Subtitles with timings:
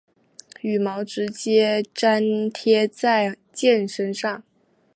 [0.61, 4.43] 羽毛直接粘贴在箭身上。